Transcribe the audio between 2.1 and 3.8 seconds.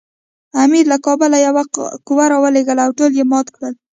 ورولېږله او ټول یې مات کړل.